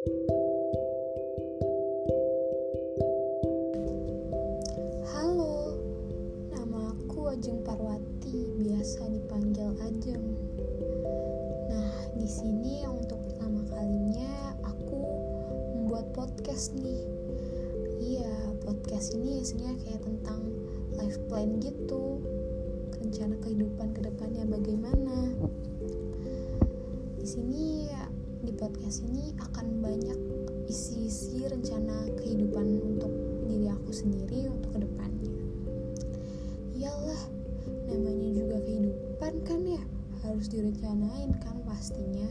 Halo, 0.00 0.16
nama 6.48 6.96
aku 6.96 7.28
Ajeng 7.28 7.60
Parwati, 7.60 8.48
biasa 8.64 9.12
dipanggil 9.12 9.76
Ajeng. 9.84 10.40
Nah, 11.68 11.92
di 12.16 12.24
sini 12.24 12.88
untuk 12.88 13.20
pertama 13.28 13.60
kalinya 13.68 14.56
aku 14.64 15.04
membuat 15.76 16.16
podcast 16.16 16.72
nih. 16.80 17.04
Iya, 18.00 18.56
podcast 18.64 19.12
ini 19.20 19.44
isinya 19.44 19.76
kayak 19.84 20.00
tentang 20.00 20.48
life 20.96 21.20
plan 21.28 21.60
gitu, 21.60 22.24
rencana 22.96 23.36
kehidupan 23.44 23.92
ke 23.92 24.08
depannya 24.08 24.48
bagaimana. 24.48 25.36
Di 27.20 27.28
sini 27.28 27.80
di 28.40 28.56
podcast 28.56 29.04
ini 29.04 29.36
akan 29.36 29.84
banyak 29.84 30.18
isi-isi 30.64 31.44
rencana 31.44 32.08
kehidupan 32.16 32.80
untuk 32.80 33.12
diri 33.44 33.68
aku 33.68 33.92
sendiri 33.92 34.48
untuk 34.48 34.72
ke 34.72 34.78
depannya. 34.88 35.34
Iyalah, 36.72 37.22
namanya 37.84 38.28
juga 38.32 38.56
kehidupan 38.64 39.32
kan 39.44 39.60
ya, 39.68 39.82
harus 40.24 40.48
direncanain 40.48 41.36
kan 41.44 41.60
pastinya. 41.68 42.28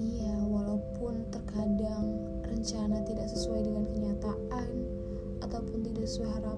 Iya, 0.00 0.32
walaupun 0.48 1.28
terkadang 1.28 2.08
rencana 2.48 3.04
tidak 3.04 3.28
sesuai 3.28 3.68
dengan 3.68 3.84
kenyataan 3.84 4.68
ataupun 5.44 5.84
tidak 5.84 6.08
sesuai 6.08 6.40
harapan, 6.40 6.49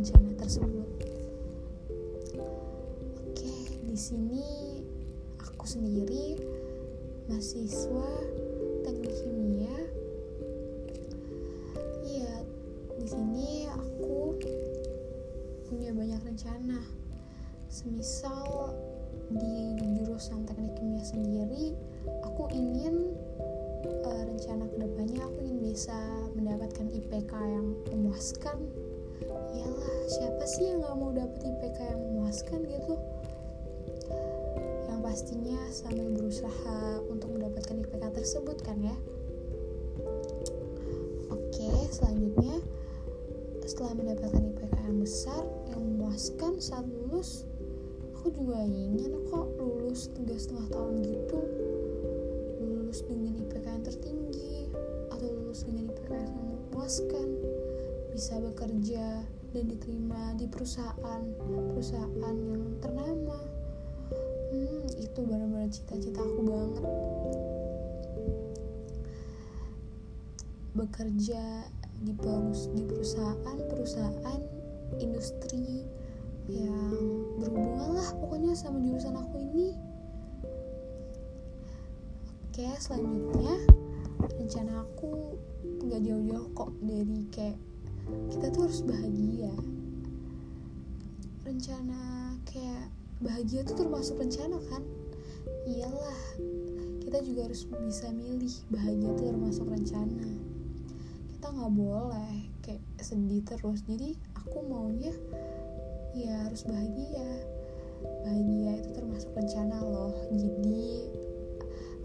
rencana 0.00 0.32
tersebut. 0.40 0.88
Oke, 3.20 3.52
di 3.84 3.96
sini 4.00 4.80
aku 5.36 5.68
sendiri 5.68 6.40
mahasiswa 7.28 8.08
teknik 8.80 9.12
kimia. 9.20 9.76
Iya, 12.00 12.32
di 12.96 13.04
sini 13.12 13.68
aku 13.68 14.40
punya 15.68 15.92
banyak 15.92 16.24
rencana. 16.24 16.80
Semisal 17.68 18.72
di 19.36 19.76
jurusan 20.00 20.48
teknik 20.48 20.80
kimia 20.80 21.04
sendiri, 21.04 21.76
aku 22.24 22.48
ingin 22.56 23.12
uh, 24.08 24.22
rencana 24.24 24.64
ke 24.64 24.80
depannya 24.80 25.28
aku 25.28 25.44
ingin 25.44 25.60
bisa 25.60 26.24
mendapatkan 26.32 26.88
IPK 26.88 27.32
yang 27.36 27.76
memuaskan. 27.92 28.79
Iyalah, 29.28 29.94
siapa 30.08 30.44
sih 30.48 30.72
yang 30.72 30.80
nggak 30.80 30.96
mau 30.96 31.12
dapet 31.12 31.40
IPK 31.44 31.78
yang 31.84 32.00
memuaskan 32.00 32.60
gitu? 32.64 32.94
Yang 34.88 35.00
pastinya 35.04 35.60
sambil 35.68 36.06
berusaha 36.14 36.78
untuk 37.10 37.28
mendapatkan 37.36 37.76
IPK 37.84 38.04
tersebut 38.16 38.56
kan 38.64 38.78
ya. 38.80 38.96
Oke, 41.28 41.68
selanjutnya 41.92 42.64
setelah 43.70 43.94
mendapatkan 43.94 44.42
IPK 44.50 44.74
yang 44.82 44.98
besar 44.98 45.42
yang 45.70 45.78
memuaskan 45.78 46.58
saat 46.58 46.82
lulus 46.90 47.46
aku 48.20 48.36
juga 48.36 48.60
ingin 48.68 49.16
kok 49.32 49.48
lulus 49.56 50.12
tiga 50.12 50.36
setengah 50.36 50.68
tahun 50.76 50.94
gitu 51.00 51.40
lulus 52.60 53.00
dengan 53.08 53.32
IPK 53.40 53.64
yang 53.64 53.84
tertinggi 53.86 54.68
atau 55.08 55.24
lulus 55.30 55.64
dengan 55.64 55.88
IPK 55.88 56.10
yang 56.18 56.34
memuaskan 56.36 57.26
bisa 58.10 58.36
bekerja 58.42 59.22
dan 59.50 59.64
diterima 59.66 60.34
di 60.38 60.46
perusahaan 60.46 61.22
perusahaan 61.74 62.36
yang 62.38 62.62
ternama. 62.82 63.38
Hmm 64.50 64.86
itu 64.98 65.18
benar-benar 65.22 65.70
cita-cita 65.70 66.22
aku 66.22 66.40
banget. 66.42 66.84
Bekerja 70.74 71.42
di 72.00 72.12
di 72.74 72.82
perusahaan 72.86 73.58
perusahaan 73.68 74.42
industri 74.98 75.86
yang 76.50 76.94
berhubungan 77.38 77.94
lah 77.94 78.10
pokoknya 78.18 78.52
sama 78.58 78.82
jurusan 78.82 79.14
aku 79.18 79.36
ini. 79.38 79.68
Oke 82.50 82.66
selanjutnya 82.82 83.54
rencana 84.20 84.82
aku 84.82 85.38
nggak 85.86 86.00
jauh-jauh 86.02 86.48
kok 86.52 86.70
dari 86.82 87.20
kayak 87.30 87.58
kita 88.30 88.46
tuh 88.50 88.66
harus 88.66 88.80
bahagia. 88.82 89.52
Rencana 91.46 92.34
kayak 92.46 92.90
bahagia 93.20 93.60
tuh 93.66 93.76
termasuk 93.76 94.16
rencana 94.18 94.58
kan? 94.70 94.82
Iyalah 95.68 96.20
kita 97.02 97.26
juga 97.26 97.50
harus 97.50 97.66
bisa 97.66 98.08
milih. 98.14 98.54
Bahagia 98.70 99.10
tuh 99.18 99.26
termasuk 99.34 99.66
rencana. 99.66 100.30
Kita 101.34 101.46
nggak 101.50 101.72
boleh 101.74 102.34
kayak 102.62 102.82
sedih 103.02 103.42
terus. 103.42 103.82
Jadi 103.86 104.14
aku 104.38 104.62
maunya 104.66 105.10
ya 106.14 106.46
harus 106.46 106.62
bahagia. 106.66 107.30
Bahagia 108.24 108.72
itu 108.78 108.90
termasuk 108.94 109.30
rencana 109.34 109.82
loh. 109.82 110.14
Jadi 110.32 111.10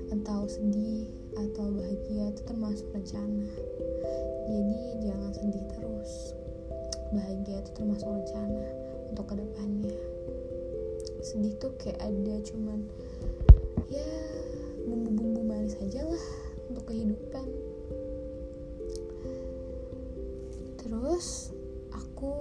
entah 0.09 0.45
sedih 0.45 1.24
atau 1.35 1.67
bahagia 1.71 2.31
itu 2.31 2.41
termasuk 2.47 2.87
rencana. 2.95 3.47
Jadi 4.47 4.79
jangan 5.03 5.31
sedih 5.35 5.65
terus. 5.75 6.11
Bahagia 7.11 7.59
itu 7.59 7.71
termasuk 7.75 8.07
rencana 8.07 8.65
untuk 9.11 9.25
ke 9.27 9.35
depannya. 9.39 9.95
Sedih 11.21 11.53
tuh 11.59 11.71
kayak 11.79 11.99
ada 11.99 12.35
cuman 12.43 12.79
ya 13.91 14.07
bumbu-bumbu 14.85 15.41
manis 15.45 15.77
aja 15.83 16.07
lah 16.07 16.25
untuk 16.71 16.83
kehidupan. 16.89 17.47
Terus 20.79 21.51
aku 21.91 22.33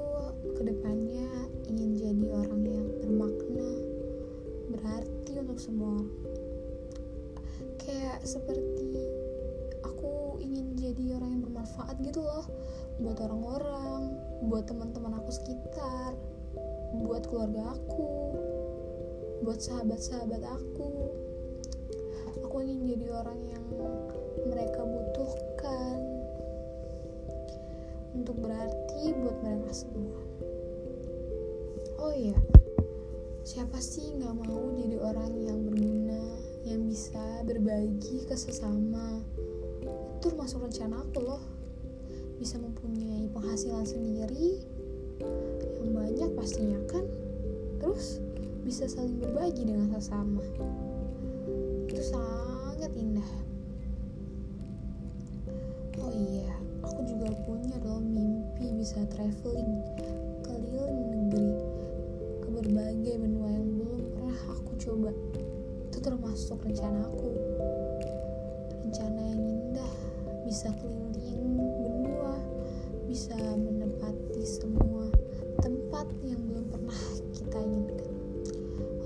ke 0.55 0.63
depannya 0.63 1.29
ingin 1.67 1.91
jadi 1.97 2.27
orang 2.31 2.63
yang 2.69 2.87
bermakna 3.01 3.71
berarti 4.71 5.33
untuk 5.41 5.59
semua 5.59 5.99
orang 5.99 6.24
kayak 7.81 8.23
seperti 8.23 9.09
aku 9.83 10.39
ingin 10.43 10.75
jadi 10.79 11.19
orang 11.19 11.39
yang 11.39 11.43
bermanfaat 11.49 11.97
gitu 12.05 12.23
loh 12.23 12.47
buat 13.03 13.19
orang-orang 13.19 14.15
buat 14.47 14.69
teman-teman 14.71 15.19
aku 15.19 15.31
sekitar 15.35 16.15
buat 17.03 17.27
keluarga 17.27 17.75
aku 17.75 18.07
buat 19.45 19.61
sahabat-sahabat 19.61 20.41
aku. 20.41 21.13
Aku 22.49 22.57
ingin 22.65 22.97
jadi 22.97 23.13
orang 23.13 23.41
yang 23.45 23.65
mereka 24.49 24.81
butuhkan 24.81 26.01
untuk 28.17 28.41
berarti 28.41 29.13
buat 29.21 29.37
mereka 29.45 29.73
semua. 29.77 30.21
Oh 32.01 32.13
iya 32.17 32.37
siapa 33.45 33.77
sih 33.77 34.17
nggak 34.17 34.35
mau 34.49 34.73
jadi 34.73 34.97
orang 35.05 35.33
yang 35.37 35.61
berguna 35.69 36.04
yang 36.65 36.89
bisa 36.89 37.45
berbagi 37.45 38.25
ke 38.25 38.33
sesama. 38.33 39.21
Itu 40.19 40.33
termasuk 40.33 40.65
rencana 40.65 41.05
aku 41.05 41.21
loh. 41.21 41.43
Bisa 42.41 42.57
mempunyai 42.57 43.29
penghasilan 43.31 43.85
sendiri 43.85 44.65
yang 45.81 45.93
banyak 45.93 46.31
pastinya 46.33 46.81
kan. 46.89 47.05
Terus 47.79 48.25
bisa 48.65 48.89
saling 48.89 49.21
berbagi 49.21 49.69
dengan 49.69 49.93
sesama. 49.93 50.41
Itu 51.85 52.01
sangat 52.01 52.91
indah. 52.97 53.31
Oh 56.01 56.11
iya 56.11 56.53
aku 56.85 57.01
juga 57.05 57.33
punya 57.45 57.77
loh 57.85 58.01
mimpi 58.01 58.73
bisa 58.77 59.05
traveling 59.09 59.81
keliling 60.45 61.01
negeri 61.13 61.53
ke 62.45 62.49
berbagai 62.53 63.15
benua 63.21 63.49
yang 63.53 63.69
belum 63.81 64.01
pernah 64.13 64.39
aku 64.53 64.73
coba 64.77 65.13
termasuk 66.05 66.61
rencana 66.61 67.09
aku. 67.09 67.33
Rencana 68.85 69.21
yang 69.25 69.41
indah 69.41 69.95
bisa 70.45 70.69
keliling 70.77 71.57
benua 71.57 72.37
bisa 73.09 73.33
menempati 73.57 74.45
semua 74.45 75.09
tempat 75.65 76.05
yang 76.21 76.45
belum 76.45 76.69
pernah 76.69 77.01
kita 77.33 77.57
inginkan. 77.57 78.13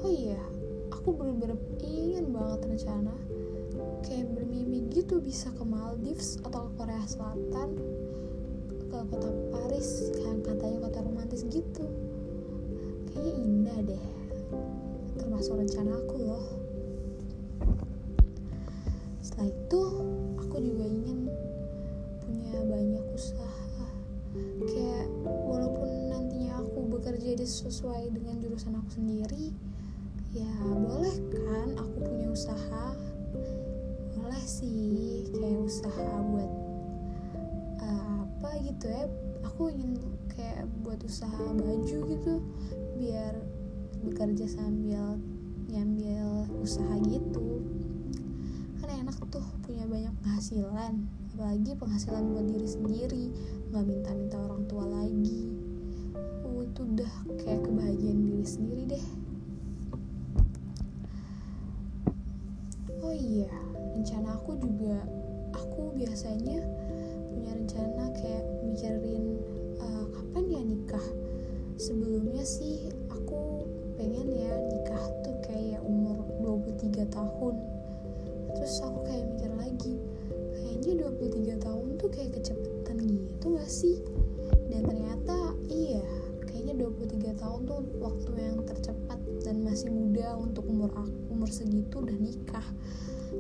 Oh 0.03 0.11
iya 0.11 0.43
aku 0.91 1.15
bener-bener 1.15 1.55
ingin 1.87 2.35
banget 2.35 2.67
rencana. 2.67 3.15
Kayak 4.03 4.35
bermimpi 4.35 4.91
gitu 4.91 5.23
bisa 5.23 5.55
ke 5.55 5.62
Maldives 5.62 6.43
atau 6.43 6.67
ke 6.67 6.83
Korea 6.83 7.06
Selatan 7.06 7.79
ke 8.91 8.99
kota 9.06 9.31
Paris 9.55 10.11
yang 10.19 10.43
katanya 10.43 10.91
kota 10.91 10.99
romantis 11.06 11.47
gitu. 11.47 11.87
Kayaknya 13.15 13.33
indah 13.39 13.79
deh 13.87 14.05
termasuk 15.15 15.62
rencana 15.62 15.95
aku 15.95 16.27
loh 16.27 16.58
itu 19.69 19.85
aku 20.41 20.65
juga 20.65 20.88
ingin 20.88 21.29
punya 22.25 22.56
banyak 22.65 23.05
usaha. 23.12 23.85
Kayak 24.65 25.12
walaupun 25.44 26.09
nantinya 26.09 26.65
aku 26.65 26.88
bekerja 26.88 27.37
sesuai 27.44 28.17
dengan 28.17 28.41
jurusan 28.41 28.81
aku 28.81 28.97
sendiri 28.97 29.53
ya 30.32 30.49
boleh 30.65 31.12
kan 31.37 31.76
aku 31.76 32.00
punya 32.00 32.32
usaha? 32.32 32.97
Boleh 34.17 34.41
sih 34.49 35.29
kayak 35.37 35.61
usaha 35.61 36.17
buat 36.32 36.49
uh, 37.85 38.25
apa 38.25 38.50
gitu 38.64 38.88
ya? 38.88 39.05
Aku 39.53 39.69
ingin 39.69 40.00
kayak 40.32 40.64
buat 40.81 41.05
usaha 41.05 41.44
baju 41.53 41.99
gitu 42.09 42.35
biar 42.97 43.37
bekerja 44.00 44.49
sambil 44.49 45.21
nyambil 45.69 46.49
usaha 46.64 46.97
gitu. 47.05 47.61
Kan 48.81 49.05
enak 49.05 49.21
tuh 49.29 49.44
punya 50.09 50.25
penghasilan 50.25 51.05
apalagi 51.37 51.77
penghasilan 51.77 52.25
buat 52.33 52.47
diri 52.49 52.65
sendiri 52.65 53.25
nggak 53.69 53.85
minta-minta 53.85 54.41
orang 54.41 54.65
tua 54.65 54.89
lagi. 54.89 55.53
Uh, 56.49 56.65
itu 56.65 56.81
udah 56.81 57.13
kayak 57.37 57.61
kebahagiaan 57.69 58.21
diri 58.25 58.47
sendiri 58.49 58.83
deh. 58.97 59.07
Oh 63.05 63.13
iya 63.13 63.53
rencana 63.93 64.41
aku 64.41 64.57
juga 64.57 65.05
aku 65.53 65.93
biasanya 65.93 66.57
punya 67.29 67.53
rencana 67.53 68.09
kayak 68.17 68.49
mikirin 68.65 69.37
uh, 69.85 70.09
kapan 70.09 70.45
ya 70.49 70.63
nikah. 70.65 71.07
Sebelumnya 71.77 72.49
sih 72.49 72.89
aku 73.13 73.69
pengen 74.01 74.33
ya 74.33 74.57
nikah 74.73 75.05
tuh 75.21 75.37
kayak 75.45 75.85
umur 75.85 76.17
23 76.41 77.05
tahun 77.13 77.78
terus 78.59 78.83
aku 78.83 79.07
kayak 79.07 79.25
mikir 79.31 79.53
lagi 79.55 79.95
kayaknya 80.59 81.07
23 81.07 81.63
tahun 81.63 81.87
tuh 81.95 82.09
kayak 82.11 82.31
kecepatan 82.35 82.97
gitu 83.07 83.47
gak 83.55 83.71
sih? 83.71 84.03
Dan 84.67 84.83
ternyata 84.83 85.55
iya 85.71 86.03
kayaknya 86.43 86.75
23 86.91 87.39
tahun 87.39 87.61
tuh 87.71 87.81
waktu 88.03 88.31
yang 88.35 88.59
tercepat 88.67 89.23
dan 89.47 89.63
masih 89.63 89.95
muda 89.95 90.35
untuk 90.35 90.67
umur 90.67 90.91
aku 90.99 91.15
umur 91.31 91.47
segitu 91.47 92.03
udah 92.03 92.19
nikah. 92.19 92.67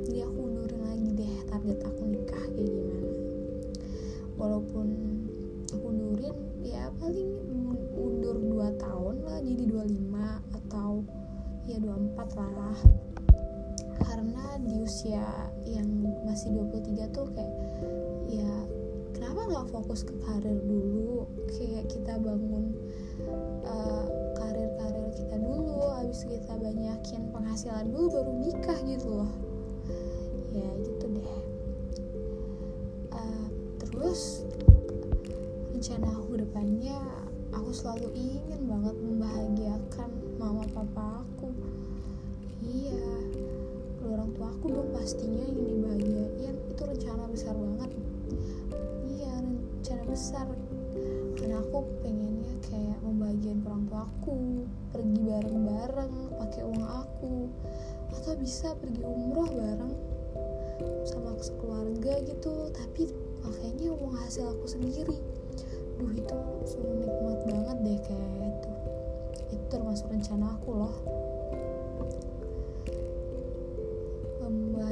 Jadi 0.06 0.22
aku 0.22 0.38
undurin 0.38 0.82
lagi 0.86 1.10
deh 1.18 1.34
target 1.50 1.78
aku 1.82 2.02
nikah 2.06 2.44
kayak 2.54 2.70
gimana. 2.70 3.10
Walaupun 4.38 4.86
aku 5.74 5.84
undurin 5.90 6.36
ya 6.62 6.94
paling 7.02 7.26
undur 7.98 8.38
2 8.38 8.78
tahun 8.78 9.14
lah 9.26 9.42
jadi 9.42 9.64
25 9.66 10.58
atau 10.62 11.02
ya 11.66 11.76
24 11.82 12.38
lah 12.38 12.78
di 14.64 14.76
usia 14.82 15.24
yang 15.66 15.86
masih 16.26 16.50
23 16.54 17.14
tuh 17.14 17.26
kayak 17.36 17.54
ya 18.28 18.50
kenapa 19.14 19.40
nggak 19.50 19.68
fokus 19.70 20.02
ke 20.06 20.14
karir 20.24 20.58
dulu? 20.64 21.26
Kayak 21.50 21.90
kita 21.90 22.14
bangun 22.18 22.74
uh, 23.66 24.04
karir-karir 24.38 25.08
kita 25.14 25.36
dulu 25.38 25.82
habis 25.94 26.24
kita 26.24 26.54
banyakin 26.58 27.30
penghasilan 27.34 27.86
dulu 27.90 28.06
baru 28.20 28.32
nikah 28.38 28.78
gitu 28.86 29.08
loh. 29.22 29.32
Ya 30.54 30.68
gitu 30.82 31.06
deh. 31.12 31.32
Uh, 33.14 33.46
terus 33.82 34.46
rencana 35.74 36.10
aku 36.18 36.42
depannya 36.42 36.98
aku 37.54 37.70
selalu 37.70 38.10
ingin 38.18 38.57
pastinya 45.08 45.40
yang 45.40 45.64
dibahagiain 45.64 46.56
itu 46.68 46.82
rencana 46.84 47.24
besar 47.32 47.56
banget. 47.56 47.90
Iya 49.08 49.40
rencana 49.40 50.04
besar. 50.04 50.46
Karena 51.32 51.64
aku 51.64 51.80
pengennya 52.04 52.52
kayak 52.68 53.00
membahagiakan 53.00 53.64
orang 53.64 53.82
tua 53.88 54.04
aku 54.04 54.36
pergi 54.92 55.20
bareng-bareng 55.24 56.12
pakai 56.36 56.60
uang 56.60 56.84
aku 56.84 57.48
atau 58.20 58.36
bisa 58.36 58.76
pergi 58.76 59.00
umroh 59.00 59.48
bareng 59.48 59.96
sama 61.08 61.32
keluarga 61.56 62.20
gitu. 62.28 62.68
Tapi 62.76 63.08
makanya 63.48 63.88
uang 63.96 64.12
hasil 64.12 64.44
aku 64.44 64.76
sendiri. 64.76 65.16
Duh 65.96 66.12
itu 66.12 66.36
sungguh 66.68 67.08
nikmat 67.08 67.40
banget 67.48 67.76
deh 67.80 67.98
kayak 68.04 68.44
itu 68.44 68.72
itu 69.56 69.64
termasuk 69.72 70.12
rencana 70.12 70.52
aku 70.60 70.84
loh 70.84 71.17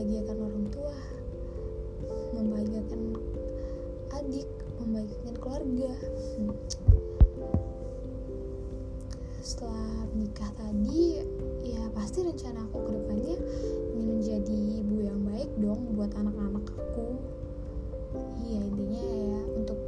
membahagiakan 0.06 0.38
orang 0.38 0.66
tua 0.70 0.96
membahagiakan 2.30 3.00
adik 4.14 4.48
membahagiakan 4.78 5.34
keluarga. 5.42 5.90
Hmm. 6.38 6.54
setelah 9.46 10.10
menikah 10.10 10.50
tadi 10.58 11.22
ya 11.62 11.86
pasti 11.94 12.22
rencana 12.26 12.66
aku 12.66 12.82
ke 12.82 12.90
depannya 12.98 13.34
ingin 13.94 14.08
menjadi 14.18 14.58
ibu 14.82 14.96
yang 15.06 15.22
baik 15.22 15.50
dong 15.62 15.82
buat 15.94 16.10
anak-anak 16.18 16.66
aku. 16.70 17.06
Iya 18.46 18.62
intinya 18.62 19.02
ya 19.06 19.40
untuk 19.58 19.78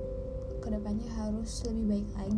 ke 0.63 0.69
depannya 0.71 1.11
harus 1.15 1.51
lebih 1.67 1.87
baik 1.91 2.09
lagi 2.19 2.38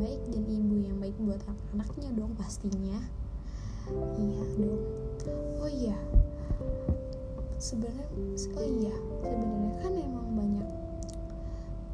baik 0.00 0.20
dan 0.32 0.44
ibu 0.48 0.74
yang 0.80 0.96
baik 0.96 1.16
buat 1.20 1.40
anak-anaknya 1.44 2.10
dong 2.16 2.32
pastinya. 2.34 2.98
Iya 4.16 4.44
dong. 4.56 4.82
Oh 5.60 5.70
iya. 5.70 5.98
Sebenarnya 7.60 8.08
oh 8.56 8.64
iya 8.64 8.94
sebenarnya 9.20 9.72
kan 9.84 9.92
emang 9.92 10.28
banyak 10.32 10.68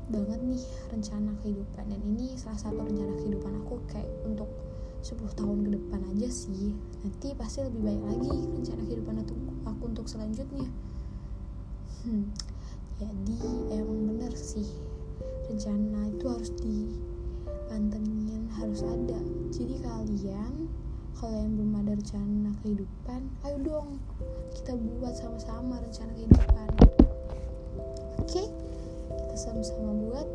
banget 0.07 0.41
nih 0.47 0.65
rencana 0.95 1.35
kehidupan 1.43 1.85
dan 1.91 2.01
ini 2.15 2.39
salah 2.39 2.63
satu 2.63 2.79
rencana 2.79 3.19
kehidupan 3.19 3.53
aku 3.67 3.83
kayak 3.91 4.07
untuk 4.23 4.47
10 5.03 5.39
tahun 5.39 5.59
ke 5.67 5.71
depan 5.75 6.01
aja 6.15 6.29
sih. 6.31 6.75
Nanti 7.03 7.35
pasti 7.35 7.63
lebih 7.67 7.83
baik 7.83 8.03
lagi 8.07 8.31
rencana 8.31 8.83
kehidupan 8.87 9.17
aku, 9.67 9.83
untuk 9.87 10.07
selanjutnya. 10.07 10.67
Hmm, 12.07 12.31
jadi 13.03 13.39
emang 13.83 14.15
bener 14.15 14.33
sih 14.35 14.67
rencana 15.47 16.11
itu 16.11 16.27
harus 16.27 16.51
dipantengin 17.67 18.47
harus 18.55 18.87
ada. 18.87 19.19
Jadi 19.51 19.83
kalian 19.83 20.71
kalau 21.19 21.35
yang 21.35 21.59
belum 21.59 21.73
ada 21.83 21.93
rencana 21.99 22.51
kehidupan 22.63 23.21
ayo 23.43 23.57
dong 23.67 23.99
kita 24.55 24.79
buat 24.79 25.19
sama-sama 25.19 25.83
rencana 25.83 26.15
kehidupan. 26.15 26.69
Oke? 28.23 28.31
Okay? 28.31 28.47
kita 29.19 29.35
sama-sama 29.35 29.99
buat 29.99 30.29